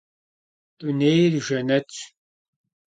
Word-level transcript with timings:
Dunêyr 0.79 1.31
yi 1.33 1.41
jjenetş. 1.45 1.97